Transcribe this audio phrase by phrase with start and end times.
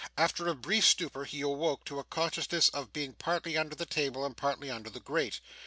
[0.17, 4.25] After a brief stupor, he awoke to a consciousness of being partly under the table
[4.25, 5.39] and partly under the grate.